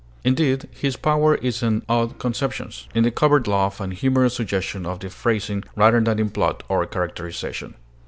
[0.23, 4.99] Indeed, his power is in odd conceptions, in the covert laugh and humorous suggestion of
[4.99, 7.75] the phrasing, rather than in plot or characterization.